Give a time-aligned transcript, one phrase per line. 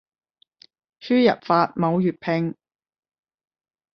[1.01, 2.55] 輸入法冇粵拼